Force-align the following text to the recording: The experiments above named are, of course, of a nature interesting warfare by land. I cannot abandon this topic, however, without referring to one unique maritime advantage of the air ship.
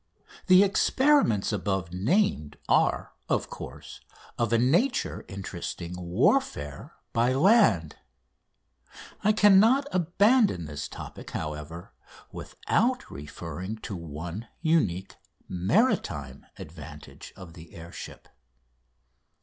The 0.47 0.63
experiments 0.63 1.53
above 1.53 1.93
named 1.93 2.57
are, 2.67 3.13
of 3.29 3.51
course, 3.51 4.01
of 4.35 4.51
a 4.51 4.57
nature 4.57 5.23
interesting 5.27 5.93
warfare 5.95 6.95
by 7.13 7.33
land. 7.35 7.97
I 9.23 9.31
cannot 9.31 9.87
abandon 9.91 10.65
this 10.65 10.87
topic, 10.87 11.29
however, 11.29 11.93
without 12.31 13.11
referring 13.11 13.75
to 13.85 13.95
one 13.95 14.47
unique 14.59 15.17
maritime 15.47 16.47
advantage 16.57 17.31
of 17.35 17.53
the 17.53 17.75
air 17.75 17.91
ship. 17.91 18.27